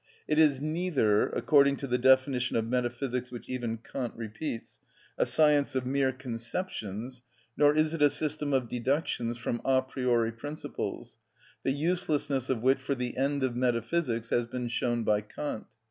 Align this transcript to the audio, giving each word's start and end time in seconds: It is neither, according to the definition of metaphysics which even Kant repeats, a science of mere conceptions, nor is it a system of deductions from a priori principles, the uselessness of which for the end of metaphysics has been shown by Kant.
It 0.27 0.39
is 0.39 0.59
neither, 0.59 1.29
according 1.29 1.77
to 1.77 1.85
the 1.85 1.99
definition 1.99 2.55
of 2.55 2.65
metaphysics 2.67 3.29
which 3.29 3.47
even 3.47 3.77
Kant 3.77 4.15
repeats, 4.15 4.79
a 5.15 5.27
science 5.27 5.75
of 5.75 5.85
mere 5.85 6.11
conceptions, 6.11 7.21
nor 7.55 7.75
is 7.75 7.93
it 7.93 8.01
a 8.01 8.09
system 8.09 8.51
of 8.51 8.67
deductions 8.67 9.37
from 9.37 9.61
a 9.63 9.79
priori 9.83 10.31
principles, 10.31 11.17
the 11.61 11.69
uselessness 11.71 12.49
of 12.49 12.63
which 12.63 12.79
for 12.79 12.95
the 12.95 13.15
end 13.15 13.43
of 13.43 13.55
metaphysics 13.55 14.29
has 14.29 14.47
been 14.47 14.69
shown 14.69 15.03
by 15.03 15.21
Kant. 15.21 15.67